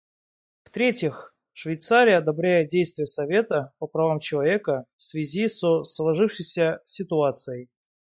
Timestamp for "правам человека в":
3.85-5.03